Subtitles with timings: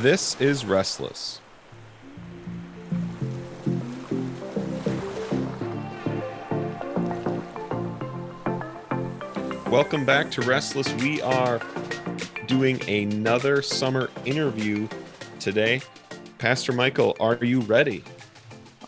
[0.00, 1.40] This is Restless.
[9.70, 10.92] Welcome back to Restless.
[10.96, 11.62] We are
[12.46, 14.86] doing another summer interview
[15.40, 15.80] today.
[16.36, 18.04] Pastor Michael, are you ready?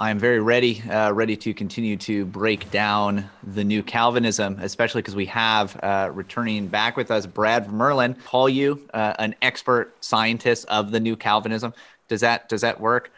[0.01, 5.03] I am very ready, uh, ready to continue to break down the new Calvinism, especially
[5.03, 8.23] because we have uh, returning back with us Brad Vermurlen.
[8.25, 11.75] Call you uh, an expert scientist of the new Calvinism.
[12.07, 13.11] Does that does that work?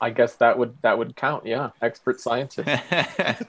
[0.00, 1.44] I guess that would that would count.
[1.44, 2.68] Yeah, expert scientist.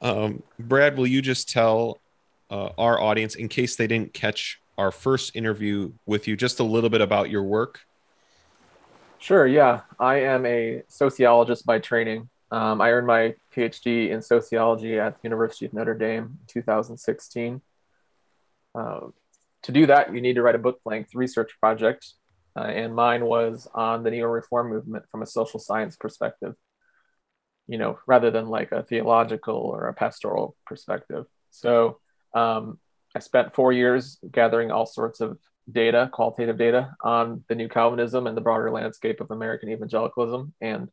[0.00, 1.98] um, Brad, will you just tell
[2.48, 6.64] uh, our audience, in case they didn't catch our first interview with you, just a
[6.64, 7.80] little bit about your work?
[9.20, 9.46] Sure.
[9.46, 12.28] Yeah, I am a sociologist by training.
[12.52, 17.60] Um, I earned my PhD in sociology at the University of Notre Dame in 2016.
[18.74, 19.00] Uh,
[19.62, 22.14] to do that, you need to write a book length research project,
[22.56, 26.54] uh, and mine was on the neo reform movement from a social science perspective,
[27.66, 31.26] you know, rather than like a theological or a pastoral perspective.
[31.50, 31.98] So
[32.34, 32.78] um,
[33.16, 35.38] I spent four years gathering all sorts of
[35.70, 40.54] data, qualitative data on the new Calvinism and the broader landscape of American evangelicalism.
[40.60, 40.88] And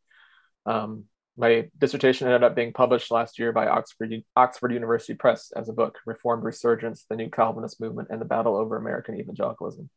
[0.66, 1.04] um,
[1.36, 5.72] my dissertation ended up being published last year by Oxford, Oxford University Press as a
[5.72, 9.90] book, Reformed Resurgence, the New Calvinist Movement, and the Battle over American Evangelicalism.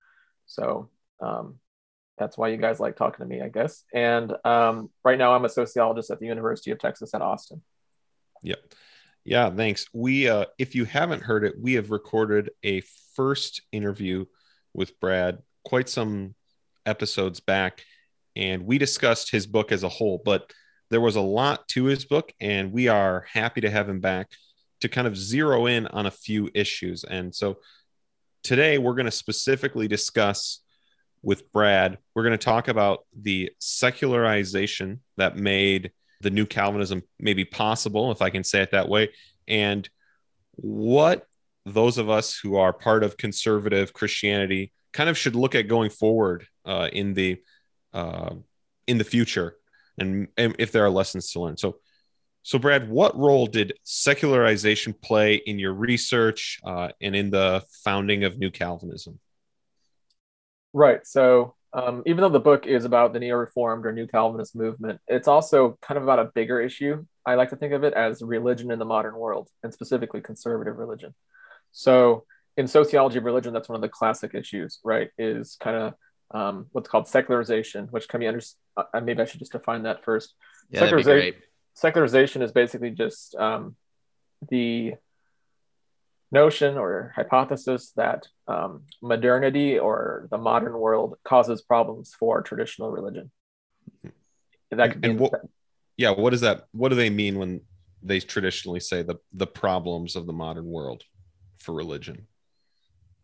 [0.45, 0.89] So
[1.21, 1.55] um,
[2.17, 3.83] that's why you guys like talking to me, I guess.
[3.93, 7.61] And um, right now I'm a sociologist at the University of Texas at Austin.
[8.43, 8.59] Yep.
[9.23, 9.87] Yeah, thanks.
[9.93, 12.81] We, uh, if you haven't heard it, we have recorded a
[13.15, 14.25] first interview
[14.79, 16.33] with Brad quite some
[16.85, 17.83] episodes back,
[18.35, 20.51] and we discussed his book as a whole, but
[20.89, 24.31] there was a lot to his book, and we are happy to have him back
[24.79, 27.03] to kind of zero in on a few issues.
[27.03, 27.57] And so
[28.41, 30.61] today we're going to specifically discuss
[31.21, 35.91] with Brad, we're going to talk about the secularization that made
[36.21, 39.09] the new Calvinism maybe possible, if I can say it that way,
[39.45, 39.87] and
[40.55, 41.27] what
[41.73, 45.89] those of us who are part of conservative Christianity kind of should look at going
[45.89, 47.41] forward uh, in the
[47.93, 48.35] uh,
[48.87, 49.55] in the future,
[49.97, 51.57] and, and if there are lessons to learn.
[51.57, 51.77] So,
[52.43, 58.23] so Brad, what role did secularization play in your research uh, and in the founding
[58.23, 59.19] of New Calvinism?
[60.73, 61.05] Right.
[61.05, 65.27] So, um, even though the book is about the neo-reformed or New Calvinist movement, it's
[65.27, 67.05] also kind of about a bigger issue.
[67.25, 70.77] I like to think of it as religion in the modern world, and specifically conservative
[70.77, 71.13] religion.
[71.71, 72.25] So
[72.57, 75.09] in sociology of religion, that's one of the classic issues, right?
[75.17, 75.93] Is kind of
[76.31, 78.41] um, what's called secularization, which can be under.
[78.75, 80.33] Uh, maybe I should just define that first.
[80.69, 81.37] Yeah, that'd be great.
[81.73, 83.75] Secularization is basically just um,
[84.49, 84.95] the
[86.31, 93.31] notion or hypothesis that um, modernity or the modern world causes problems for traditional religion.
[94.71, 95.41] That could and, what,
[95.97, 96.65] yeah, what does that?
[96.71, 97.61] What do they mean when
[98.03, 101.03] they traditionally say the the problems of the modern world?
[101.59, 102.27] For religion.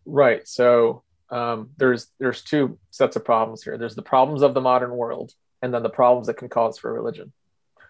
[0.06, 0.48] Right.
[0.48, 3.78] So um, there's there's two sets of problems here.
[3.78, 6.94] There's the problems of the modern world, and then the problems that can cause for
[6.94, 7.34] religion.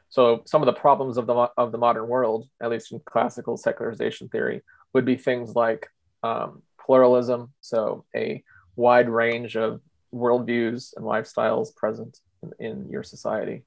[0.10, 3.58] So some of the problems of the of the modern world, at least in classical
[3.58, 4.62] secularization theory,
[4.94, 5.88] would be things like
[6.24, 7.54] um, pluralism.
[7.62, 8.44] So a
[8.76, 9.82] wide range of
[10.14, 13.64] worldviews and lifestyles present in, in your society.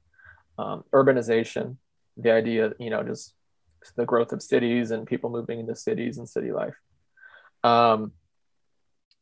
[0.58, 1.76] Um, urbanization,
[2.16, 3.34] the idea, you know, just
[3.96, 6.76] the growth of cities and people moving into cities and city life.
[7.64, 8.12] Um,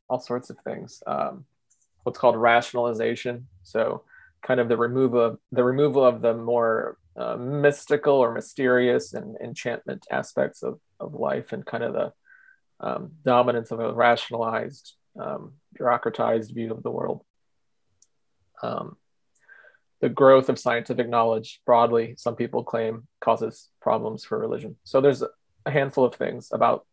[0.09, 1.03] all sorts of things.
[1.07, 1.45] Um,
[2.05, 3.49] what's called rationalization.
[3.65, 4.05] So,
[4.43, 9.37] kind of the removal of the removal of the more uh, mystical or mysterious and
[9.43, 12.13] enchantment aspects of, of life, and kind of the
[12.79, 17.25] um, dominance of a rationalized, um, bureaucratized view of the world.
[20.01, 24.77] The growth of scientific knowledge broadly, some people claim causes problems for religion.
[24.85, 26.87] So there's a handful of things about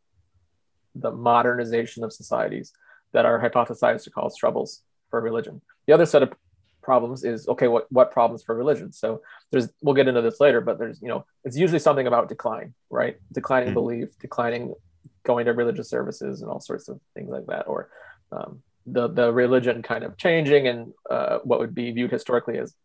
[0.96, 2.72] the modernization of societies
[3.12, 5.62] that are hypothesized to cause troubles for religion.
[5.86, 6.34] The other set of
[6.82, 8.92] problems is okay, what what problems for religion?
[8.92, 9.22] So
[9.52, 12.74] there's we'll get into this later, but there's you know it's usually something about decline,
[12.90, 13.18] right?
[13.32, 13.76] Declining mm-hmm.
[13.76, 14.74] belief, declining
[15.24, 17.90] going to religious services, and all sorts of things like that, or
[18.32, 22.76] um, the the religion kind of changing and uh, what would be viewed historically as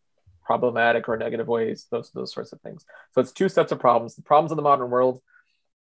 [0.48, 2.86] problematic or negative ways, those those sorts of things.
[3.12, 4.16] So it's two sets of problems.
[4.16, 5.20] The problems of the modern world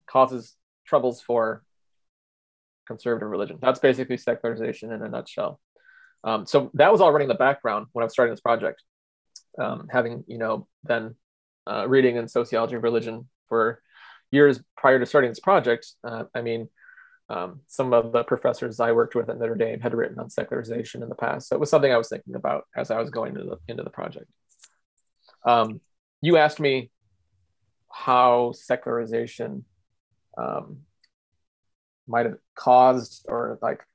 [0.07, 0.55] causes
[0.87, 1.63] troubles for
[2.87, 3.59] conservative religion.
[3.61, 5.59] That's basically secularization in a nutshell.
[6.23, 8.81] Um, so that was all running in the background when I was starting this project.
[9.59, 11.15] Um, having you know then
[11.67, 13.81] uh, reading in sociology of religion for
[14.31, 16.69] years prior to starting this project, uh, I mean,
[17.27, 21.03] um, some of the professors I worked with at Notre Dame had written on secularization
[21.03, 21.49] in the past.
[21.49, 23.83] So it was something I was thinking about as I was going into the, into
[23.83, 24.27] the project.
[25.45, 25.81] Um,
[26.21, 26.89] you asked me
[27.91, 29.65] how secularization
[30.37, 30.79] um,
[32.07, 33.85] might have caused or like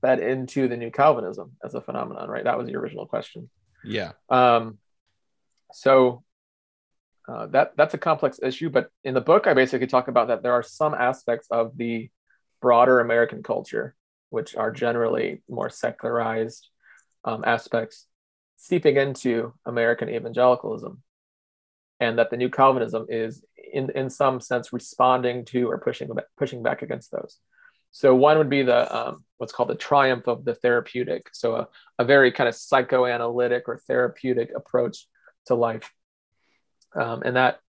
[0.00, 2.44] fed into the new Calvinism as a phenomenon, right?
[2.44, 3.48] That was the original question.
[3.84, 4.12] Yeah.
[4.28, 4.78] Um,
[5.72, 6.22] so
[7.28, 10.42] uh, that that's a complex issue, but in the book, I basically talk about that
[10.42, 12.10] there are some aspects of the
[12.60, 13.94] broader American culture,
[14.28, 16.68] which are generally more secularized
[17.24, 18.06] um, aspects,
[18.68, 21.02] seeping into American evangelicalism,
[22.00, 23.44] and that the new Calvinism is,
[23.78, 26.08] in in some sense, responding to or pushing
[26.40, 27.38] pushing back against those.
[27.92, 31.22] So one would be the um, what's called the triumph of the therapeutic.
[31.32, 31.68] So a,
[31.98, 34.96] a very kind of psychoanalytic or therapeutic approach
[35.46, 35.92] to life,
[37.02, 37.60] um, and that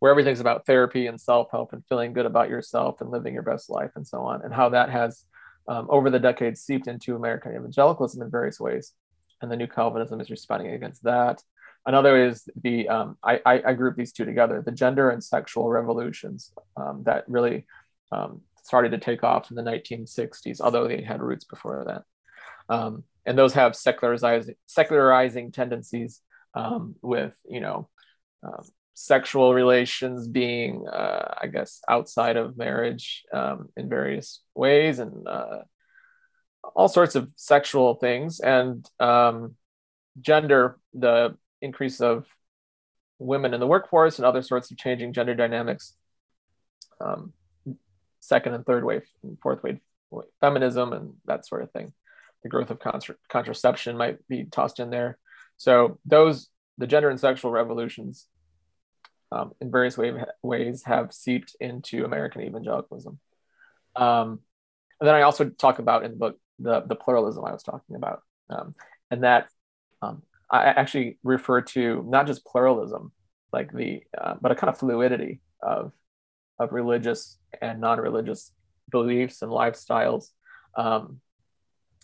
[0.00, 3.68] where everything's about therapy and self-help and feeling good about yourself and living your best
[3.68, 5.24] life and so on, and how that has
[5.72, 8.94] um, over the decades seeped into American evangelicalism in various ways,
[9.40, 11.42] and the new Calvinism is responding against that.
[11.86, 16.52] Another is the um, I, I, group these two together: the gender and sexual revolutions
[16.76, 17.66] um, that really
[18.12, 22.02] um, started to take off in the 1960s, although they had roots before that.
[22.74, 26.20] Um, and those have secularizing, secularizing tendencies
[26.54, 27.88] um, with, you know,
[28.98, 35.60] sexual relations being, uh, I guess, outside of marriage um, in various ways and uh,
[36.74, 38.40] all sorts of sexual things.
[38.40, 39.56] And um,
[40.20, 42.26] gender, the increase of
[43.18, 45.94] women in the workforce and other sorts of changing gender dynamics
[47.00, 47.32] um,
[48.20, 49.78] second and third wave and fourth wave
[50.40, 51.92] feminism and that sort of thing.
[52.42, 55.18] The growth of contra- contraception might be tossed in there.
[55.56, 58.26] So those the gender and sexual revolutions
[59.32, 60.12] um, in various way,
[60.42, 63.18] ways have seeped into American evangelicalism.
[63.96, 64.40] Um,
[65.00, 67.96] and then I also talk about in the book the, the pluralism I was talking
[67.96, 68.22] about.
[68.50, 68.74] Um,
[69.10, 69.48] and that
[70.02, 73.12] um, I actually refer to not just pluralism,
[73.52, 75.92] like the, uh, but a kind of fluidity of
[76.58, 78.52] of religious and non-religious
[78.90, 80.30] beliefs and lifestyles
[80.76, 81.20] um,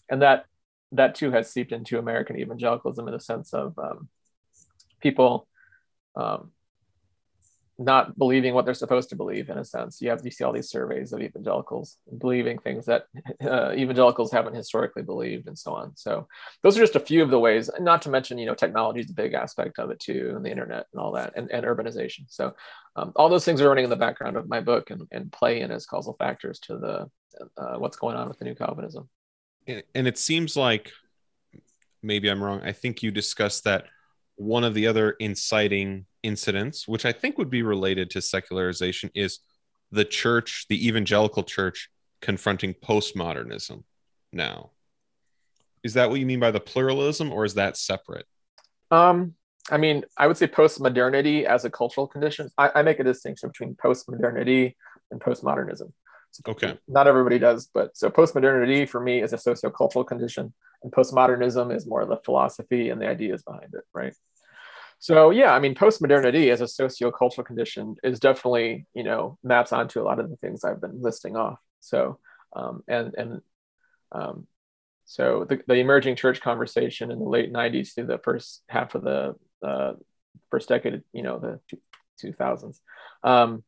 [0.08, 0.46] and that
[0.92, 4.08] that too has seeped into american evangelicalism in the sense of um,
[5.00, 5.48] people
[6.16, 6.50] um,
[7.78, 10.00] not believing what they're supposed to believe in a sense.
[10.00, 13.06] You have you see all these surveys of evangelicals believing things that
[13.44, 15.96] uh, evangelicals haven't historically believed and so on.
[15.96, 16.28] So
[16.62, 19.10] those are just a few of the ways not to mention you know technology is
[19.10, 22.24] a big aspect of it too and the internet and all that and, and urbanization.
[22.28, 22.54] So
[22.96, 25.60] um, all those things are running in the background of my book and, and play
[25.60, 27.10] in as causal factors to the
[27.56, 29.08] uh, what's going on with the new calvinism.
[29.66, 30.92] And it seems like
[32.04, 33.86] maybe i'm wrong i think you discussed that
[34.36, 39.40] one of the other inciting incidents, which I think would be related to secularization, is
[39.92, 41.90] the church, the evangelical church,
[42.20, 43.84] confronting postmodernism
[44.32, 44.70] now.
[45.82, 48.26] Is that what you mean by the pluralism, or is that separate?
[48.90, 49.34] Um,
[49.70, 52.50] I mean, I would say postmodernity as a cultural condition.
[52.56, 54.74] I, I make a distinction between postmodernity
[55.10, 55.92] and postmodernism.
[56.46, 56.78] Okay.
[56.88, 60.52] Not everybody does, but so postmodernity for me is a sociocultural condition,
[60.82, 64.14] and postmodernism is more of the philosophy and the ideas behind it, right?
[64.98, 70.00] So yeah, I mean, postmodernity as a sociocultural condition is definitely, you know, maps onto
[70.00, 71.58] a lot of the things I've been listing off.
[71.80, 72.18] So
[72.54, 73.40] um, and and
[74.12, 74.46] um,
[75.04, 79.02] so the, the emerging church conversation in the late 90s through the first half of
[79.02, 79.92] the uh,
[80.50, 81.60] first decade, you know, the
[82.22, 82.80] 2000s,
[83.22, 83.62] um,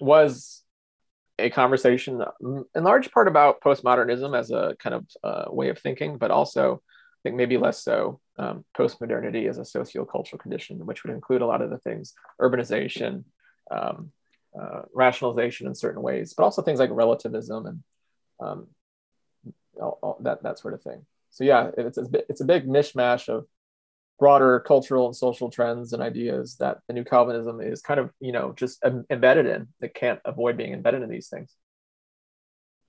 [0.00, 0.62] was
[1.38, 2.22] a conversation
[2.74, 6.82] in large part about postmodernism as a kind of uh, way of thinking, but also
[6.84, 11.46] I think maybe less so um, post-modernity as a sociocultural condition, which would include a
[11.46, 13.24] lot of the things, urbanization,
[13.70, 14.12] um,
[14.58, 17.82] uh, rationalization in certain ways, but also things like relativism and
[18.40, 18.66] um,
[19.80, 21.04] all, all that, that sort of thing.
[21.30, 23.46] So yeah, it's a, it's a big mishmash of
[24.18, 28.32] broader cultural and social trends and ideas that the new Calvinism is kind of, you
[28.32, 31.54] know, just embedded in that can't avoid being embedded in these things.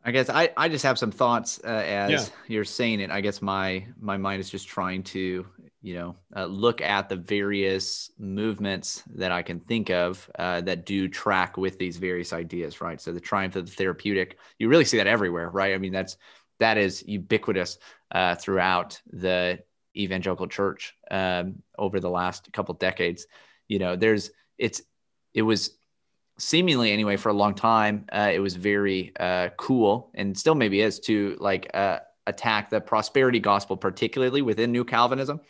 [0.03, 2.25] I guess I, I just have some thoughts uh, as yeah.
[2.47, 3.11] you're saying it.
[3.11, 5.45] I guess my my mind is just trying to
[5.81, 10.85] you know uh, look at the various movements that I can think of uh, that
[10.85, 13.01] do track with these various ideas, right?
[13.01, 15.73] So the triumph of the therapeutic, you really see that everywhere, right?
[15.73, 16.15] I mean that's
[16.59, 17.77] that is ubiquitous
[18.11, 19.59] uh, throughout the
[19.97, 23.27] evangelical church um, over the last couple decades.
[23.67, 24.81] You know, there's it's
[25.33, 25.71] it was
[26.39, 30.81] seemingly anyway for a long time uh, it was very uh, cool and still maybe
[30.81, 35.41] is to like uh, attack the prosperity gospel particularly within new calvinism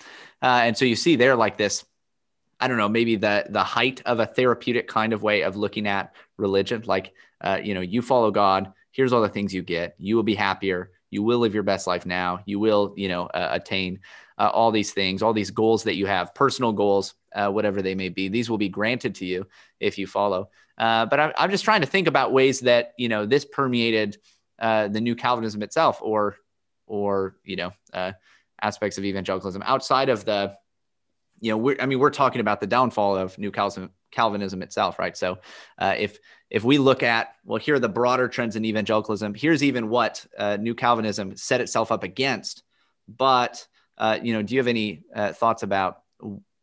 [0.42, 1.84] uh, and so you see there like this
[2.62, 5.88] i don't know maybe the the height of a therapeutic kind of way of looking
[5.88, 7.12] at religion like
[7.42, 9.96] uh, you know you follow god here's all the things you get.
[10.00, 10.92] You will be happier.
[11.12, 12.40] You will live your best life now.
[12.46, 14.00] You will, you know, uh, attain
[14.38, 17.96] uh, all these things, all these goals that you have, personal goals, uh, whatever they
[17.96, 18.28] may be.
[18.28, 19.48] These will be granted to you
[19.80, 20.50] if you follow.
[20.78, 24.18] Uh, but I'm, I'm just trying to think about ways that you know this permeated
[24.60, 26.38] uh, the new Calvinism itself, or
[26.86, 28.12] or you know uh,
[28.62, 30.56] aspects of evangelicalism outside of the
[31.40, 35.00] you know, we're, I mean, we're talking about the downfall of New Calvinism, Calvinism itself,
[35.00, 35.16] right?
[35.16, 35.40] So,
[35.78, 39.34] uh, if if we look at well, here are the broader trends in evangelicalism.
[39.34, 42.64] Here's even what uh, New Calvinism set itself up against.
[43.08, 43.68] But
[43.98, 46.02] uh, you know, do you have any uh, thoughts about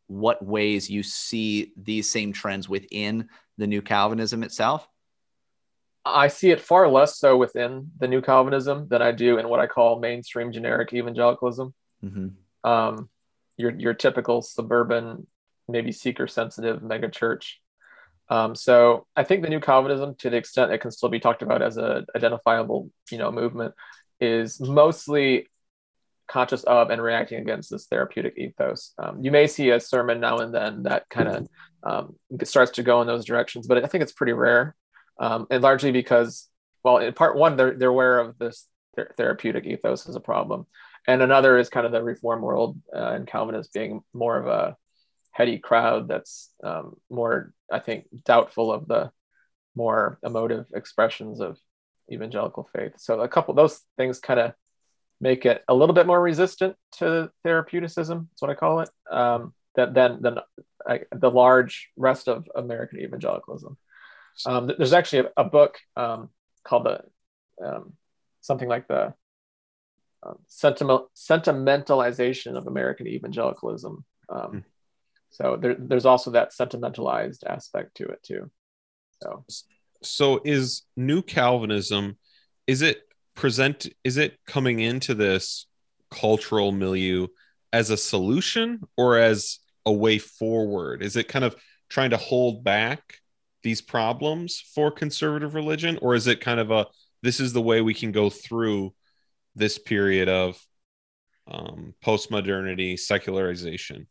[0.06, 4.88] what ways you see these same trends within the New Calvinism itself?
[6.04, 9.60] I see it far less so within the New Calvinism than I do in what
[9.60, 11.72] I call mainstream generic evangelicalism.
[12.04, 12.70] Mm-hmm.
[12.70, 13.08] Um,
[13.56, 15.26] your your typical suburban,
[15.68, 17.54] maybe seeker sensitive megachurch.
[18.28, 21.42] Um, so I think the new Calvinism, to the extent it can still be talked
[21.42, 23.74] about as a identifiable, you know, movement,
[24.20, 25.48] is mostly
[26.28, 28.92] conscious of and reacting against this therapeutic ethos.
[28.98, 31.48] Um, you may see a sermon now and then that kind of
[31.82, 34.74] um, starts to go in those directions, but I think it's pretty rare,
[35.20, 36.48] um, and largely because,
[36.82, 38.66] well, in part one, they're they're aware of this
[38.96, 40.66] th- therapeutic ethos as a problem,
[41.06, 44.76] and another is kind of the reform world uh, and Calvinists being more of a
[45.32, 49.10] heady crowd that's um, more, I think, doubtful of the
[49.74, 51.58] more emotive expressions of
[52.10, 52.92] evangelical faith.
[52.98, 54.52] So a couple those things kind of
[55.20, 58.28] make it a little bit more resistant to therapeuticism.
[58.30, 58.90] That's what I call it.
[59.10, 60.38] Um, that than than
[61.12, 63.76] the large rest of American evangelicalism.
[64.46, 66.30] Um, there's actually a, a book um,
[66.64, 67.00] called the
[67.64, 67.94] um,
[68.40, 69.14] something like the
[70.24, 74.04] um, sentiment, sentimentalization of American evangelicalism.
[74.28, 74.64] Um, mm.
[75.30, 78.50] So there, there's also that sentimentalized aspect to it too.
[79.22, 79.44] So,
[80.02, 82.18] so is New Calvinism?
[82.66, 83.02] Is it
[83.34, 83.86] present?
[84.04, 85.66] Is it coming into this
[86.10, 87.26] cultural milieu
[87.72, 91.02] as a solution or as a way forward?
[91.02, 91.56] Is it kind of
[91.88, 93.18] trying to hold back
[93.62, 96.86] these problems for conservative religion, or is it kind of a
[97.22, 98.94] this is the way we can go through
[99.56, 100.60] this period of
[101.50, 104.06] um, post-modernity secularization?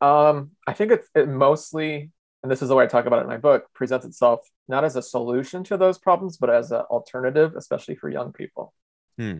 [0.00, 2.10] Um, I think it's it mostly,
[2.42, 4.84] and this is the way I talk about it in my book, presents itself not
[4.84, 8.74] as a solution to those problems, but as an alternative, especially for young people.
[9.16, 9.38] Hmm.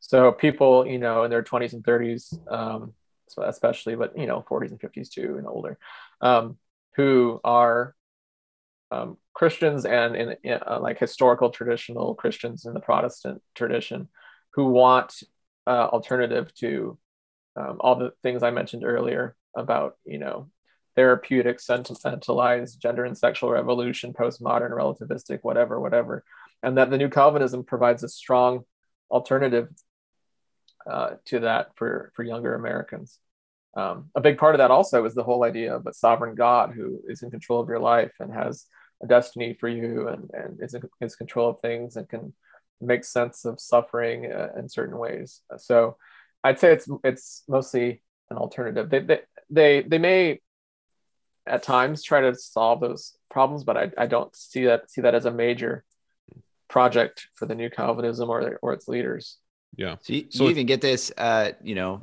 [0.00, 2.92] So people, you know, in their 20s and 30s, um,
[3.40, 5.78] especially, but you know, 40s and 50s too, and older,
[6.20, 6.56] um,
[6.96, 7.94] who are
[8.90, 14.08] um, Christians and in, in uh, like historical traditional Christians in the Protestant tradition
[14.54, 15.22] who want
[15.66, 16.98] uh, alternative to
[17.54, 20.48] um, all the things I mentioned earlier about, you know,
[20.98, 26.24] therapeutic, sentimentalized gender and sexual revolution, postmodern, relativistic, whatever, whatever.
[26.60, 28.64] And that the new Calvinism provides a strong
[29.08, 29.68] alternative
[30.90, 33.20] uh, to that for, for younger Americans.
[33.76, 36.72] Um, a big part of that also is the whole idea of a sovereign God
[36.74, 38.66] who is in control of your life and has
[39.00, 42.34] a destiny for you and, and is in is control of things and can
[42.80, 45.42] make sense of suffering uh, in certain ways.
[45.58, 45.96] So
[46.42, 48.90] I'd say it's it's mostly an alternative.
[48.90, 50.40] They they they, they may
[51.48, 55.14] at times try to solve those problems, but I, I don't see that see that
[55.14, 55.84] as a major
[56.68, 59.38] project for the new Calvinism or or its leaders.
[59.76, 59.96] Yeah.
[60.00, 62.02] So you, so you even get this, uh, you know,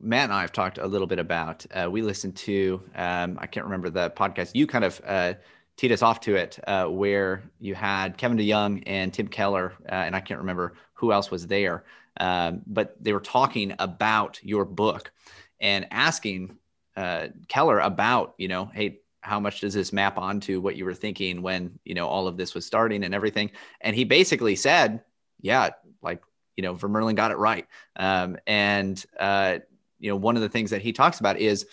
[0.00, 1.64] Matt and I have talked a little bit about.
[1.72, 4.52] Uh, we listened to, um, I can't remember the podcast.
[4.54, 5.34] You kind of uh,
[5.76, 9.94] teed us off to it, uh, where you had Kevin DeYoung and Tim Keller, uh,
[9.94, 11.84] and I can't remember who else was there,
[12.18, 15.12] um, but they were talking about your book
[15.60, 16.56] and asking
[16.96, 20.94] uh, Keller about, you know, hey, how much does this map onto what you were
[20.94, 23.50] thinking when you know all of this was starting and everything?
[23.80, 25.02] And he basically said,
[25.40, 25.70] yeah,
[26.02, 26.22] like
[26.56, 27.66] you know, Vermurlen got it right.
[27.96, 29.58] Um, and uh,
[29.98, 31.66] you know, one of the things that he talks about is,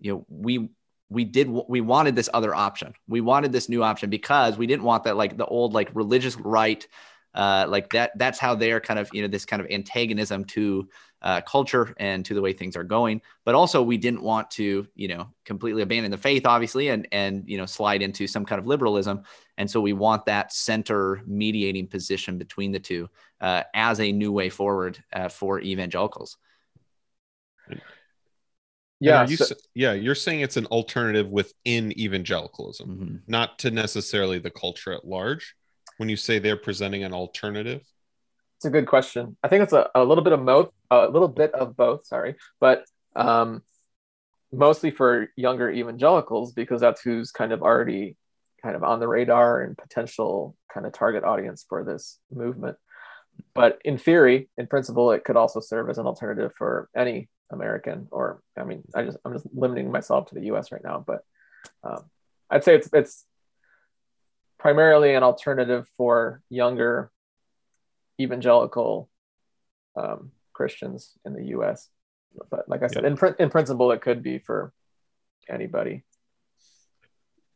[0.00, 0.70] you know, we
[1.08, 4.82] we did we wanted this other option we wanted this new option because we didn't
[4.82, 6.86] want that like the old like religious right
[7.34, 10.88] uh, like that that's how they're kind of you know this kind of antagonism to
[11.26, 13.20] uh, culture and to the way things are going.
[13.44, 17.42] But also we didn't want to you know completely abandon the faith obviously and and
[17.48, 19.24] you know slide into some kind of liberalism.
[19.58, 24.30] And so we want that center mediating position between the two uh, as a new
[24.30, 26.36] way forward uh, for evangelicals.
[29.00, 33.16] Yeah you, so, yeah you're saying it's an alternative within evangelicalism mm-hmm.
[33.26, 35.54] not to necessarily the culture at large
[35.98, 37.82] when you say they're presenting an alternative
[38.56, 41.28] it's a good question i think it's a, a little bit of both a little
[41.28, 42.84] bit of both sorry but
[43.14, 43.62] um,
[44.52, 48.16] mostly for younger evangelicals because that's who's kind of already
[48.62, 52.76] kind of on the radar and potential kind of target audience for this movement.
[53.54, 58.08] But in theory, in principle, it could also serve as an alternative for any American,
[58.10, 60.72] or I mean, I just I'm just limiting myself to the U.S.
[60.72, 61.22] right now, but
[61.84, 62.04] um,
[62.50, 63.24] I'd say it's it's
[64.58, 67.10] primarily an alternative for younger
[68.20, 69.08] evangelical
[69.96, 71.88] um, Christians in the U.S.
[72.50, 74.72] But like I said, in in principle, it could be for
[75.48, 76.04] anybody.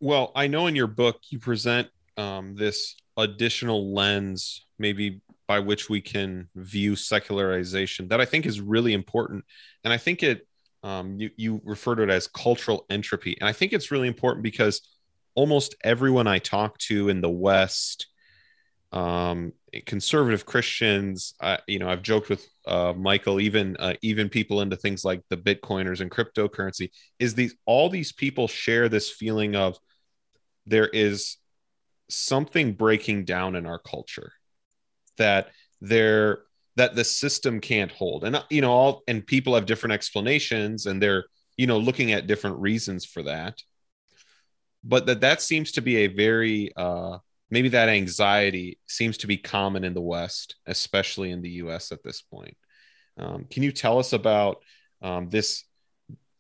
[0.01, 5.91] Well, I know in your book you present um, this additional lens, maybe by which
[5.91, 9.45] we can view secularization, that I think is really important,
[9.85, 10.47] and I think it
[10.83, 14.43] um, you you refer to it as cultural entropy, and I think it's really important
[14.43, 14.81] because
[15.35, 18.07] almost everyone I talk to in the West,
[18.93, 19.53] um,
[19.87, 24.77] conservative Christians, uh, you know, I've joked with uh, Michael, even uh, even people into
[24.77, 29.79] things like the Bitcoiners and cryptocurrency, is these all these people share this feeling of
[30.67, 31.37] there is
[32.09, 34.33] something breaking down in our culture
[35.19, 36.41] that there
[36.77, 38.25] that the system can't hold.
[38.25, 42.27] And you know all and people have different explanations and they're you know looking at
[42.27, 43.63] different reasons for that.
[44.83, 47.19] But that that seems to be a very uh
[47.51, 52.03] maybe that anxiety seems to be common in the west especially in the us at
[52.03, 52.57] this point.
[53.19, 54.63] Um, can you tell us about
[55.03, 55.65] um, this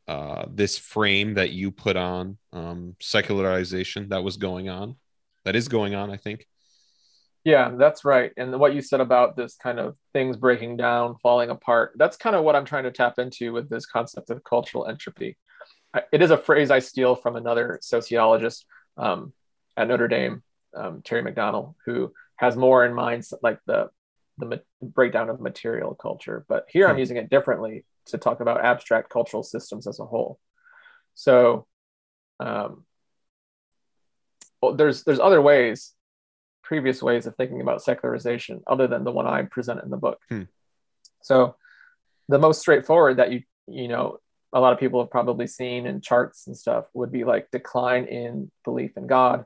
[0.08, 4.96] uh, this frame that you put on um, secularization that was going on
[5.44, 6.46] that is going on i think?
[7.44, 8.32] Yeah that's right.
[8.36, 12.36] And what you said about this kind of things breaking down falling apart that's kind
[12.36, 15.36] of what i'm trying to tap into with this concept of cultural entropy.
[16.12, 18.64] It is a phrase I steal from another sociologist
[18.96, 19.32] um,
[19.76, 20.42] at Notre Dame,
[20.74, 23.90] um, Terry McDonnell, who has more in mind like the
[24.38, 26.44] the breakdown of material culture.
[26.48, 27.00] But here I'm hmm.
[27.00, 30.38] using it differently to talk about abstract cultural systems as a whole.
[31.14, 31.66] So,
[32.38, 32.84] um,
[34.62, 35.92] well, there's there's other ways,
[36.62, 40.18] previous ways of thinking about secularization other than the one I present in the book.
[40.28, 40.44] Hmm.
[41.22, 41.56] So,
[42.28, 44.18] the most straightforward that you you know
[44.52, 48.06] a lot of people have probably seen in charts and stuff would be like decline
[48.06, 49.44] in belief in God.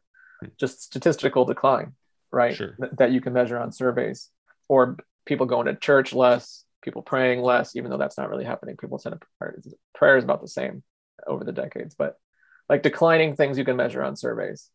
[0.59, 1.93] Just statistical decline,
[2.33, 2.55] right?
[2.55, 2.77] Sure.
[2.81, 4.31] Th- that you can measure on surveys,
[4.69, 8.77] or people going to church less, people praying less, even though that's not really happening.
[8.77, 9.59] People tend to prayer,
[9.95, 10.83] prayer is about the same
[11.27, 12.17] over the decades, but
[12.69, 14.71] like declining things you can measure on surveys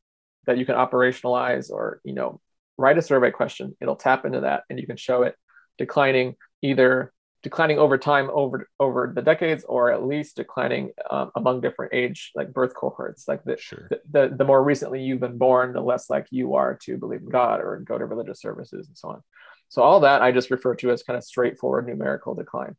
[0.46, 2.40] that you can operationalize or you know
[2.78, 5.36] write a survey question it'll tap into that and you can show it
[5.78, 11.62] declining either declining over time over over the decades or at least declining um, among
[11.62, 13.28] different age like birth cohorts.
[13.28, 13.88] Like the, sure.
[13.90, 17.22] the, the, the more recently you've been born the less like you are to believe
[17.22, 19.24] in god or go to religious services and so on.
[19.70, 22.76] So all that i just refer to as kind of straightforward numerical decline.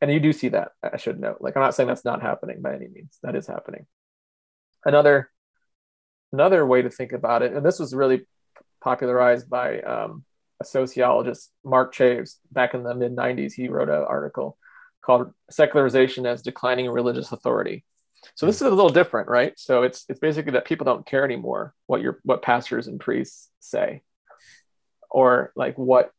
[0.00, 1.38] And you do see that i should note.
[1.40, 3.18] Like i'm not saying that's not happening by any means.
[3.22, 3.86] That is happening.
[4.84, 5.30] Another
[6.32, 8.26] another way to think about it and this was really
[8.80, 10.24] popularized by um,
[10.60, 14.56] a sociologist, Mark Chaves, back in the mid 90s, he wrote an article
[15.02, 17.84] called Secularization as Declining Religious Authority.
[18.34, 19.52] So this is a little different, right?
[19.56, 23.50] So it's it's basically that people don't care anymore what your what pastors and priests
[23.60, 24.02] say,
[25.10, 26.10] or like what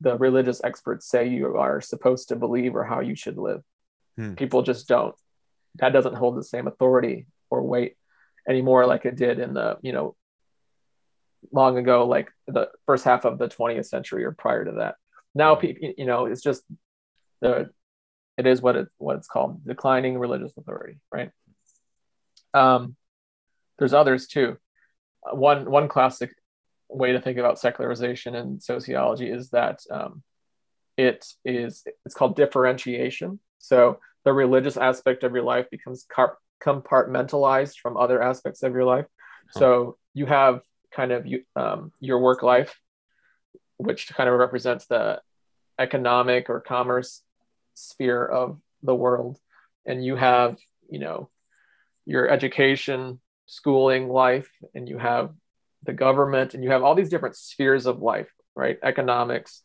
[0.00, 3.62] the religious experts say you are supposed to believe or how you should live.
[4.16, 4.34] Hmm.
[4.34, 5.14] People just don't.
[5.76, 7.96] That doesn't hold the same authority or weight
[8.48, 10.16] anymore like it did in the you know
[11.50, 14.96] long ago, like the first half of the 20th century or prior to that.
[15.34, 16.62] Now, you know, it's just
[17.40, 17.70] the
[18.36, 21.30] it is what it what it's called declining religious authority, right?
[22.54, 22.96] Um,
[23.78, 24.56] there's others too.
[25.24, 26.30] Uh, one one classic
[26.88, 30.22] way to think about secularization in sociology is that um,
[30.96, 33.40] it is it's called differentiation.
[33.58, 36.06] So the religious aspect of your life becomes
[36.62, 39.06] compartmentalized from other aspects of your life.
[39.50, 40.60] So you have
[40.94, 41.26] kind of
[41.56, 42.78] um, your work life,
[43.76, 45.20] which kind of represents the
[45.78, 47.22] economic or commerce
[47.74, 49.38] sphere of the world,
[49.86, 51.30] and you have you know
[52.04, 55.30] your education, schooling life, and you have
[55.84, 58.78] the government, and you have all these different spheres of life, right?
[58.82, 59.62] Economics,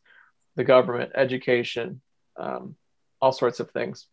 [0.56, 2.02] the government, education,
[2.38, 2.76] um,
[3.22, 4.08] all sorts of things.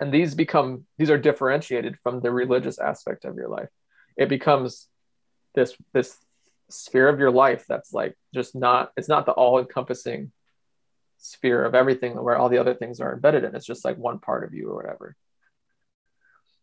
[0.00, 3.68] And these become these are differentiated from the religious aspect of your life.
[4.16, 4.88] It becomes
[5.54, 6.16] this this
[6.70, 10.32] sphere of your life that's like just not it's not the all encompassing
[11.18, 13.54] sphere of everything where all the other things are embedded in.
[13.54, 15.16] It's just like one part of you or whatever.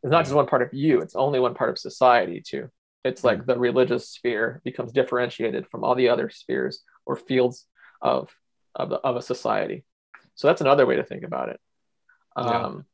[0.03, 2.69] It's not just one part of you it's only one part of society too.
[3.03, 3.45] It's like mm.
[3.45, 7.65] the religious sphere becomes differentiated from all the other spheres or fields
[8.01, 8.29] of
[8.73, 9.83] of, the, of a society.
[10.35, 11.59] So that's another way to think about it.
[12.35, 12.85] Um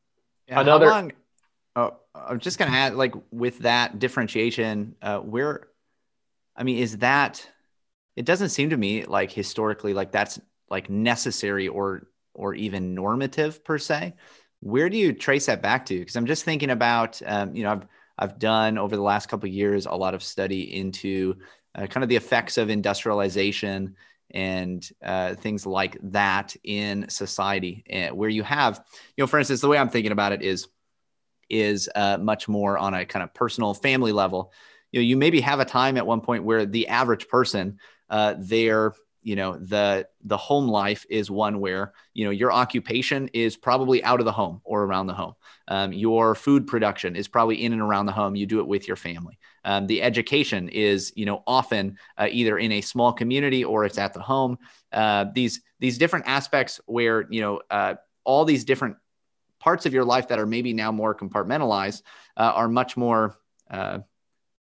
[0.48, 0.56] yeah.
[0.56, 1.12] Yeah, another
[1.78, 5.68] Oh, I'm just going to add, like, with that differentiation, uh, where,
[6.58, 7.48] I mean, is that?
[8.15, 10.39] It doesn't seem to me like historically, like that's
[10.70, 14.15] like necessary or or even normative per se.
[14.60, 16.00] Where do you trace that back to?
[16.00, 17.86] Because I'm just thinking about, um, you know, I've
[18.17, 21.36] I've done over the last couple years a lot of study into
[21.76, 23.96] uh, kind of the effects of industrialization
[24.32, 28.84] and uh, things like that in society, uh, where you have,
[29.15, 30.67] you know, for instance, the way I'm thinking about it is
[31.50, 34.52] is uh, much more on a kind of personal family level.
[34.91, 38.36] You know, you maybe have a time at one point where the average person, uh,
[38.38, 38.93] their
[39.28, 44.02] you know the the home life is one where you know your occupation is probably
[44.02, 45.34] out of the home or around the home.
[45.67, 48.38] Um, your food production is probably in and around the home.
[48.38, 49.38] You do it with your family.
[49.65, 53.97] Um, the education is you know often uh, either in a small community or it's
[53.97, 54.60] at the home.
[54.93, 58.95] Uh, these these different aspects where you know uh, all these different
[59.60, 62.02] parts of your life that are maybe now more compartmentalized
[62.38, 63.36] uh, are much more
[63.69, 64.00] uh,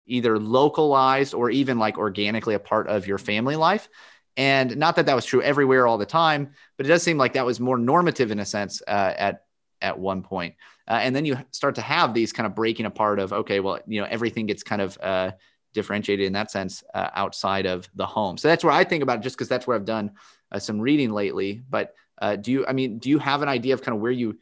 [0.06, 3.90] either localized or even like organically a part of your family life
[4.38, 7.34] and not that that was true everywhere all the time, but it does seem like
[7.34, 9.46] that was more normative in a sense uh, at
[9.82, 10.56] at one point.
[10.88, 13.80] Uh, and then you start to have these kind of breaking apart of okay, well,
[13.88, 15.32] you know, everything gets kind of uh,
[15.74, 18.38] differentiated in that sense uh, outside of the home.
[18.38, 20.12] So that's where I think about it, just because that's where I've done
[20.52, 21.64] uh, some reading lately.
[21.70, 22.66] But uh, do you?
[22.68, 24.38] I mean, do you have an idea of kind of where you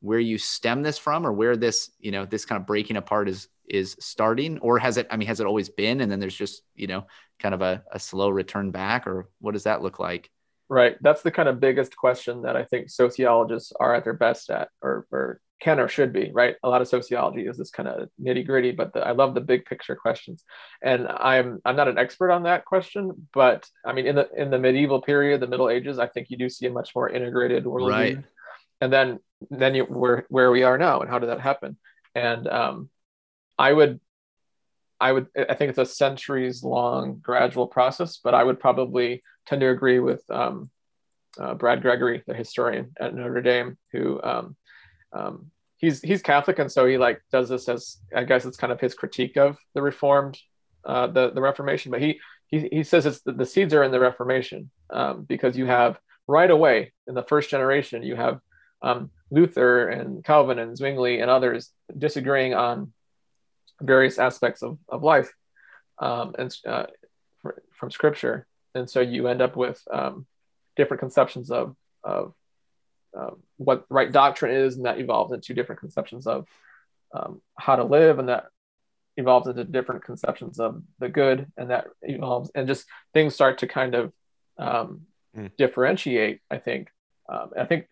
[0.00, 3.28] where you stem this from, or where this you know this kind of breaking apart
[3.28, 5.06] is is starting, or has it?
[5.10, 7.06] I mean, has it always been, and then there's just you know
[7.38, 10.30] kind of a, a slow return back, or what does that look like?
[10.68, 10.96] Right.
[11.00, 14.68] That's the kind of biggest question that I think sociologists are at their best at,
[14.80, 16.30] or, or can or should be.
[16.32, 16.56] Right.
[16.62, 19.40] A lot of sociology is this kind of nitty gritty, but the, I love the
[19.40, 20.42] big picture questions,
[20.82, 24.50] and I'm I'm not an expert on that question, but I mean in the in
[24.50, 27.64] the medieval period, the Middle Ages, I think you do see a much more integrated
[27.64, 27.90] worldview.
[27.90, 28.18] Right.
[28.80, 31.76] And then then you where where we are now, and how did that happen?
[32.14, 32.90] And um,
[33.58, 34.00] I would
[35.00, 39.60] I would I think it's a centuries long gradual process, but I would probably tend
[39.60, 40.70] to agree with um,
[41.38, 44.56] uh, Brad Gregory, the historian at Notre Dame, who um,
[45.12, 48.72] um, he's he's Catholic, and so he like does this as I guess it's kind
[48.72, 50.38] of his critique of the Reformed,
[50.84, 51.90] uh, the the Reformation.
[51.90, 55.56] But he he he says it's the, the seeds are in the Reformation um, because
[55.56, 58.40] you have right away in the first generation you have
[58.82, 62.92] um, Luther and Calvin and Zwingli and others disagreeing on
[63.80, 65.32] various aspects of, of life
[65.98, 66.86] um, and uh,
[67.72, 70.26] from scripture and so you end up with um,
[70.76, 72.34] different conceptions of, of
[73.16, 76.46] uh, what right doctrine is and that evolves into different conceptions of
[77.14, 78.46] um, how to live and that
[79.16, 83.68] evolves into different conceptions of the good and that evolves and just things start to
[83.68, 84.12] kind of
[84.58, 85.02] um,
[85.36, 85.50] mm.
[85.56, 86.88] differentiate i think
[87.28, 87.86] um, i think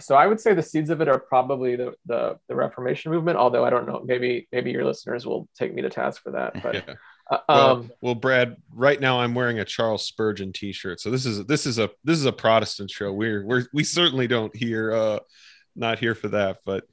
[0.00, 3.38] so I would say the seeds of it are probably the, the, the Reformation movement.
[3.38, 6.62] Although I don't know, maybe maybe your listeners will take me to task for that.
[6.62, 6.94] But yeah.
[7.30, 11.26] uh, well, um, well, Brad, right now I'm wearing a Charles Spurgeon T-shirt, so this
[11.26, 13.12] is this is a this is a Protestant show.
[13.12, 15.18] We're we're we certainly don't hear uh
[15.74, 16.84] not here for that, but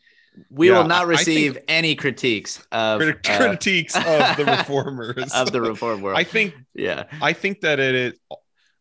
[0.49, 5.51] we yeah, will not receive any critiques of uh, critiques uh, of the reformers of
[5.51, 6.17] the reform world.
[6.17, 8.13] I think yeah, I think that it is.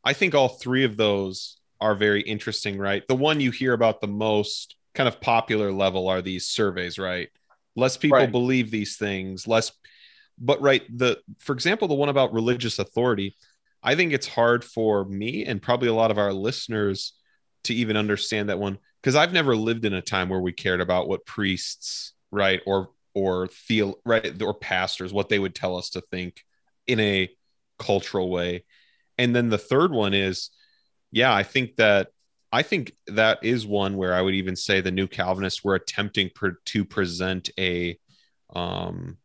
[0.05, 3.07] I think all three of those are very interesting, right?
[3.09, 7.29] The one you hear about the most kind of popular level are these surveys, right?
[7.77, 8.31] Less people right.
[8.31, 9.73] believe these things, less
[10.39, 13.37] but right the for example the one about religious authority
[13.83, 17.13] i think it's hard for me and probably a lot of our listeners
[17.63, 20.81] to even understand that one because i've never lived in a time where we cared
[20.81, 25.91] about what priests right or or feel right or pastors what they would tell us
[25.91, 26.45] to think
[26.87, 27.29] in a
[27.79, 28.65] cultural way
[29.19, 30.51] and then the third one is
[31.15, 32.09] yeah, I think that
[32.51, 36.31] I think that is one where I would even say the new Calvinists were attempting
[36.67, 37.97] to present a
[38.55, 39.17] um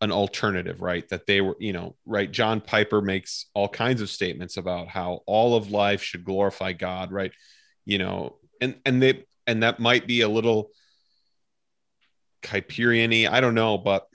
[0.00, 1.06] an alternative, right?
[1.10, 2.30] That they were, you know, right.
[2.30, 7.12] John Piper makes all kinds of statements about how all of life should glorify God,
[7.12, 7.32] right?
[7.84, 10.70] You know, and and they and that might be a little
[12.42, 14.06] Kuyperian I don't know, but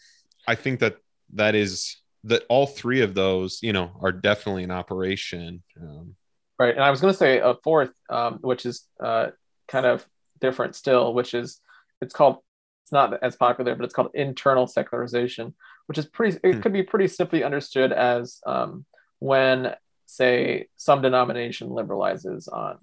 [0.47, 0.97] I think that
[1.35, 5.61] that is that all three of those, you know, are definitely in operation.
[5.79, 6.15] Um,
[6.57, 6.73] Right.
[6.73, 9.27] And I was going to say a fourth, um, which is uh,
[9.67, 10.05] kind of
[10.39, 11.59] different still, which is
[12.01, 12.37] it's called,
[12.83, 15.53] it's not as popular, but it's called internal secularization,
[15.87, 16.61] which is pretty, it hmm.
[16.61, 18.85] could be pretty simply understood as um,
[19.19, 19.73] when,
[20.05, 22.77] say, some denomination liberalizes on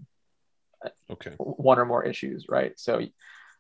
[1.11, 1.33] okay.
[1.39, 2.73] one or more issues, right?
[2.77, 3.01] So,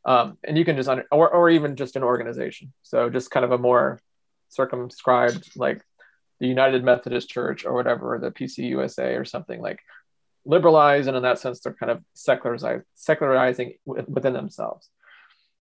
[0.04, 2.72] um, and you can just, under, or, or even just an organization.
[2.82, 4.00] So just kind of a more
[4.48, 5.80] circumscribed, like
[6.40, 9.78] the United Methodist Church or whatever, or the PCUSA or something like
[10.44, 14.88] liberalize, and in that sense, they're kind of secularizing, within themselves.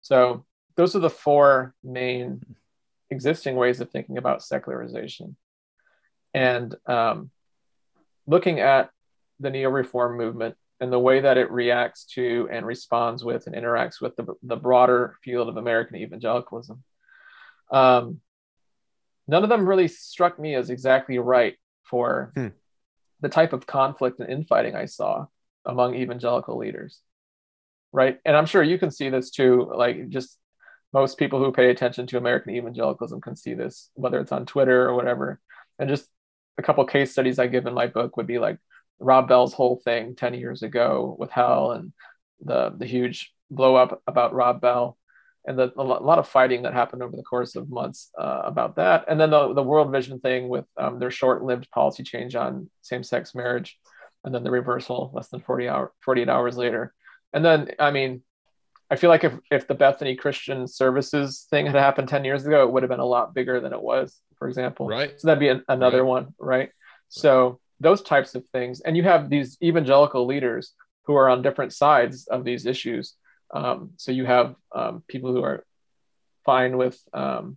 [0.03, 0.45] So
[0.77, 2.43] those are the four main
[3.11, 5.37] existing ways of thinking about secularization.
[6.35, 7.31] And um,
[8.27, 8.91] looking at
[9.41, 13.57] the neo reform movement and the way that it reacts to and responds with and
[13.57, 16.83] interacts with the, the broader field of American evangelicalism.
[17.71, 18.21] Um,
[19.27, 22.49] none of them really struck me as exactly right for hmm.
[23.21, 25.27] The type of conflict and infighting I saw
[25.65, 27.01] among evangelical leaders.
[27.93, 28.19] Right.
[28.25, 29.71] And I'm sure you can see this too.
[29.75, 30.39] Like, just
[30.93, 34.89] most people who pay attention to American evangelicalism can see this, whether it's on Twitter
[34.89, 35.41] or whatever.
[35.79, 36.07] And just
[36.59, 38.59] a couple case studies I give in my book would be like
[38.99, 41.93] Rob Bell's whole thing 10 years ago with Hell and
[42.41, 44.98] the the huge blow up about Rob Bell
[45.49, 48.77] and the, a lot of fighting that happened over the course of months uh, about
[48.77, 49.07] that.
[49.09, 52.69] And then the, the World Vision thing with um, their short lived policy change on
[52.83, 53.79] same sex marriage
[54.25, 56.93] and then the reversal less than 40 hour, 48 hours later.
[57.33, 58.23] And then, I mean,
[58.91, 62.63] I feel like if, if the Bethany Christian Services thing had happened 10 years ago,
[62.63, 64.87] it would have been a lot bigger than it was, for example.
[64.87, 65.19] Right.
[65.19, 66.09] So that'd be another right.
[66.09, 66.71] one, right?
[67.09, 68.81] So those types of things.
[68.81, 70.73] And you have these evangelical leaders
[71.05, 73.15] who are on different sides of these issues.
[73.53, 75.65] Um, so you have um, people who are
[76.45, 77.57] fine with um,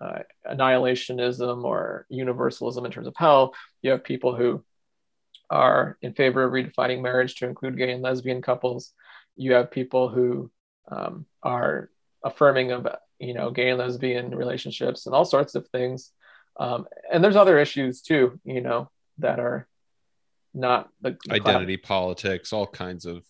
[0.00, 0.20] uh,
[0.50, 3.54] annihilationism or universalism in terms of hell.
[3.82, 4.64] You have people who
[5.48, 8.92] are in favor of redefining marriage to include gay and lesbian couples
[9.36, 10.50] you have people who
[10.90, 11.90] um, are
[12.24, 16.10] affirming of you know gay and lesbian relationships and all sorts of things
[16.58, 19.68] um, and there's other issues too you know that are
[20.52, 23.22] not the, the identity politics all kinds of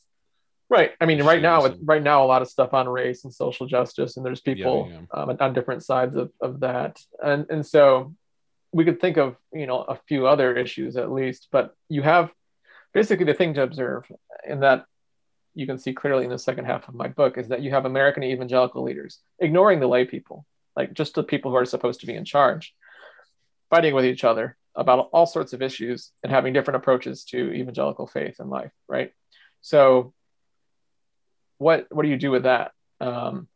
[0.69, 1.77] right i mean right now and...
[1.87, 5.01] right now a lot of stuff on race and social justice and there's people yeah,
[5.15, 5.23] yeah.
[5.23, 8.15] Um, on different sides of, of that and and so
[8.73, 12.31] we could think of you know a few other issues at least but you have
[12.93, 14.11] basically the thing to observe
[14.47, 14.87] in that
[15.57, 17.87] you can see clearly in the second half of my book is that you have
[17.87, 20.45] American evangelical leaders ignoring the lay people,
[20.77, 22.75] like just the people who are supposed to be in charge,
[23.71, 28.07] fighting with each other about all sorts of issues and having different approaches to evangelical
[28.07, 29.13] faith and life, right?
[29.63, 30.13] So,
[31.59, 32.73] what what do you do with that?
[33.01, 33.49] Um,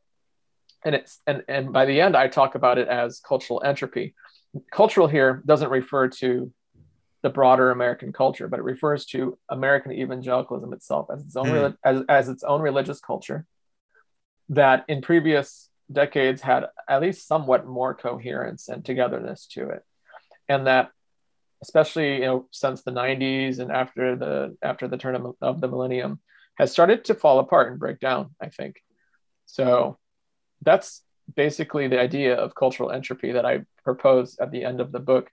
[0.85, 4.15] and it's and and by the end, I talk about it as cultural entropy.
[4.73, 6.53] Cultural here doesn't refer to
[7.23, 11.77] the broader American culture, but it refers to American evangelicalism itself as its own mm.
[11.85, 13.47] as, as its own religious culture
[14.49, 19.85] that in previous decades had at least somewhat more coherence and togetherness to it,
[20.49, 20.91] and that
[21.63, 25.69] especially you know since the 90s and after the after the turn of, of the
[25.69, 26.21] millennium
[26.59, 28.35] has started to fall apart and break down.
[28.41, 28.83] I think
[29.47, 29.99] so.
[30.63, 31.03] That's
[31.35, 35.31] basically the idea of cultural entropy that I propose at the end of the book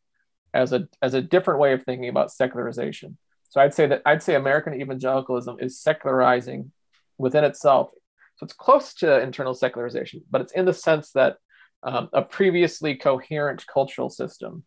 [0.54, 3.18] as a as a different way of thinking about secularization.
[3.50, 6.72] So I'd say that I'd say American evangelicalism is secularizing
[7.18, 7.90] within itself.
[8.38, 11.38] So it's close to internal secularization, but it's in the sense that
[11.84, 14.64] um, a previously coherent cultural system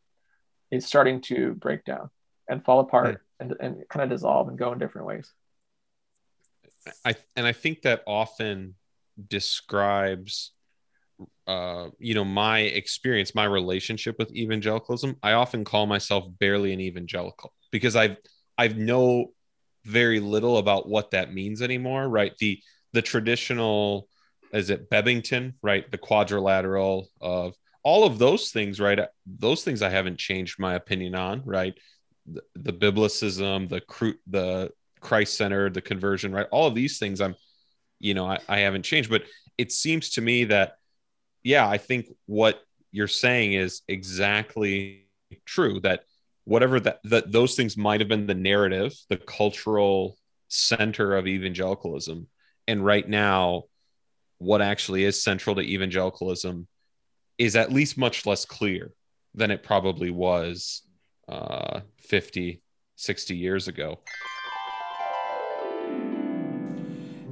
[0.71, 2.11] is starting to break down
[2.49, 3.19] and fall apart right.
[3.39, 5.33] and, and kind of dissolve and go in different ways.
[7.05, 8.75] I and I think that often
[9.29, 10.53] describes
[11.47, 16.81] uh, you know, my experience, my relationship with evangelicalism, I often call myself barely an
[16.81, 18.17] evangelical because I've
[18.57, 19.33] I've know
[19.85, 22.09] very little about what that means anymore.
[22.09, 22.37] Right.
[22.39, 22.61] The
[22.93, 24.09] the traditional
[24.53, 25.91] is it Bebbington, right?
[25.91, 28.99] The quadrilateral of all of those things, right?
[29.27, 31.75] Those things I haven't changed my opinion on, right?
[32.27, 36.47] The, the biblicism, the cru- the Christ centered, the conversion, right?
[36.51, 37.35] All of these things I'm,
[37.99, 39.25] you know, I, I haven't changed, but
[39.59, 40.75] it seems to me that
[41.43, 42.61] yeah, I think what
[42.93, 45.07] you're saying is exactly
[45.47, 46.05] true that
[46.45, 50.17] whatever that, that those things might have been the narrative, the cultural
[50.49, 52.27] center of evangelicalism.
[52.67, 53.65] And right now,
[54.39, 56.67] what actually is central to evangelicalism
[57.39, 58.93] is at least much less clear
[59.35, 60.83] than it probably was
[61.29, 62.63] uh, 50,
[62.97, 64.01] 60 years ago.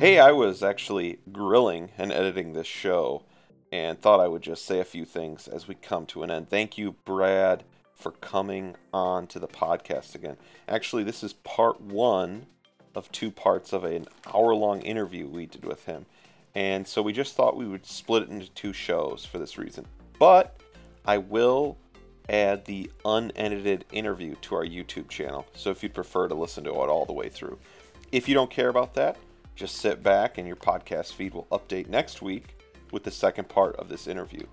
[0.00, 3.24] Hey, I was actually grilling and editing this show
[3.72, 6.48] and thought I would just say a few things as we come to an end.
[6.48, 10.36] Thank you, Brad, for coming on to the podcast again.
[10.68, 12.46] Actually, this is part one
[12.94, 16.06] of two parts of an hour long interview we did with him.
[16.54, 19.84] And so we just thought we would split it into two shows for this reason.
[20.20, 20.60] But
[21.06, 21.76] I will
[22.28, 25.44] add the unedited interview to our YouTube channel.
[25.54, 27.58] So if you'd prefer to listen to it all the way through.
[28.12, 29.16] If you don't care about that,
[29.58, 32.56] just sit back and your podcast feed will update next week
[32.92, 34.46] with the second part of this interview.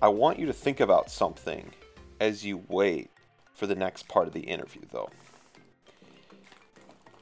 [0.00, 1.70] I want you to think about something
[2.18, 3.10] as you wait
[3.52, 5.10] for the next part of the interview, though.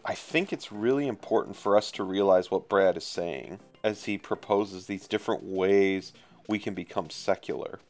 [0.04, 4.16] I think it's really important for us to realize what Brad is saying as he
[4.16, 6.12] proposes these different ways
[6.46, 7.80] we can become secular.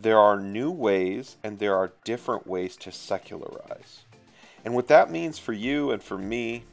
[0.00, 4.06] There are new ways and there are different ways to secularize.
[4.64, 6.64] And what that means for you and for me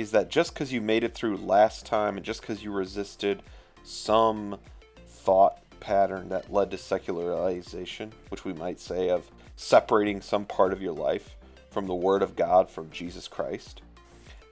[0.00, 3.42] is that just because you made it through last time and just because you resisted
[3.84, 4.58] some
[5.06, 10.80] thought pattern that led to secularization, which we might say of separating some part of
[10.80, 11.36] your life
[11.70, 13.82] from the Word of God, from Jesus Christ,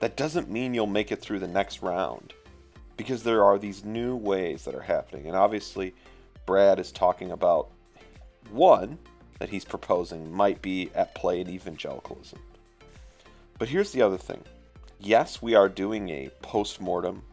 [0.01, 2.33] that doesn't mean you'll make it through the next round
[2.95, 5.25] because there are these new ways that are happening.
[5.25, 5.95] And obviously,
[6.45, 7.69] Brad is talking about
[8.51, 8.99] one
[9.39, 12.39] that he's proposing might be at play in evangelicalism.
[13.57, 14.43] But here's the other thing
[14.99, 17.23] yes, we are doing a post mortem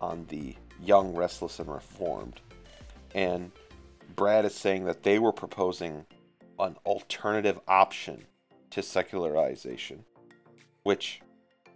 [0.00, 2.40] on the young, restless, and reformed.
[3.14, 3.52] And
[4.16, 6.06] Brad is saying that they were proposing
[6.58, 8.24] an alternative option
[8.70, 10.04] to secularization,
[10.82, 11.20] which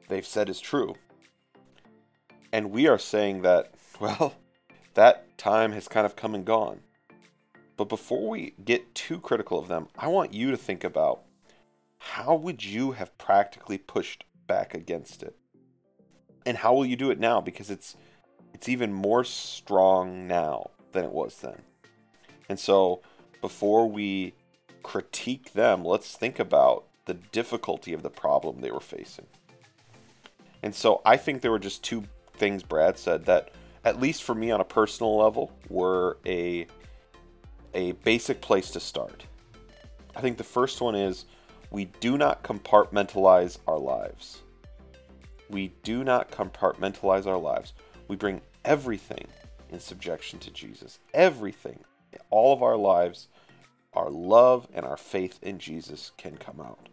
[0.09, 0.95] they've said is true.
[2.53, 4.35] And we are saying that, well,
[4.95, 6.81] that time has kind of come and gone.
[7.77, 11.23] But before we get too critical of them, I want you to think about
[11.99, 15.37] how would you have practically pushed back against it?
[16.45, 17.97] And how will you do it now because it's
[18.53, 21.63] it's even more strong now than it was then.
[22.49, 23.03] And so
[23.41, 24.35] before we
[24.83, 29.27] critique them, let's think about the difficulty of the problem they were facing.
[30.63, 33.51] And so I think there were just two things Brad said that,
[33.85, 36.67] at least for me on a personal level, were a
[37.75, 39.25] a basic place to start.
[40.17, 41.27] I think the first one is
[41.71, 44.43] we do not compartmentalize our lives.
[45.51, 47.73] We do not compartmentalize our lives.
[48.09, 49.27] We bring everything
[49.71, 50.99] in subjection to Jesus.
[51.13, 51.81] Everything.
[52.31, 53.29] All of our lives,
[53.93, 56.89] our love and our faith in Jesus can come out.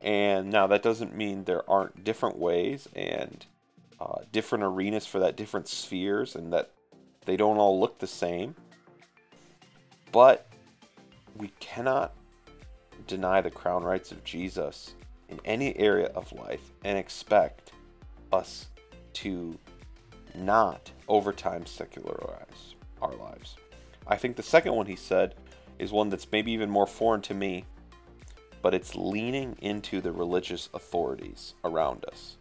[0.00, 3.44] And now that doesn't mean there aren't different ways and
[4.00, 6.70] uh, different arenas for that, different spheres, and that
[7.24, 8.54] they don't all look the same.
[10.12, 10.46] But
[11.36, 12.14] we cannot
[13.06, 14.94] deny the crown rights of Jesus
[15.28, 17.72] in any area of life and expect
[18.32, 18.68] us
[19.14, 19.58] to
[20.34, 23.56] not over time secularize our lives.
[24.06, 25.34] I think the second one he said
[25.78, 27.64] is one that's maybe even more foreign to me,
[28.62, 32.36] but it's leaning into the religious authorities around us.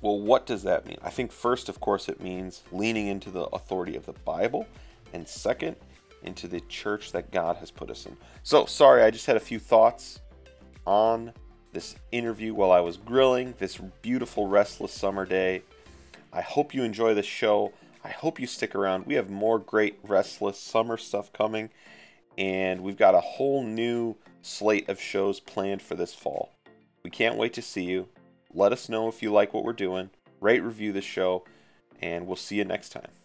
[0.00, 0.96] Well, what does that mean?
[1.02, 4.66] I think first, of course, it means leaning into the authority of the Bible,
[5.12, 5.76] and second,
[6.22, 8.16] into the church that God has put us in.
[8.42, 10.20] So, sorry, I just had a few thoughts
[10.86, 11.32] on
[11.72, 15.62] this interview while I was grilling this beautiful, restless summer day.
[16.32, 17.72] I hope you enjoy the show.
[18.04, 19.06] I hope you stick around.
[19.06, 21.70] We have more great, restless summer stuff coming,
[22.38, 26.52] and we've got a whole new slate of shows planned for this fall.
[27.02, 28.08] We can't wait to see you.
[28.52, 30.10] Let us know if you like what we're doing.
[30.40, 31.44] Rate, review the show,
[32.00, 33.19] and we'll see you next time.